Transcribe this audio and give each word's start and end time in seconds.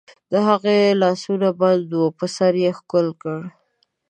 د 0.31 0.33
هغې 0.47 0.79
لاسونه 1.01 1.47
بند 1.59 1.87
وو، 1.95 2.05
په 2.17 2.25
سر 2.35 2.53
یې 2.63 2.71
ښکل 2.77 3.07
کړ. 3.21 3.39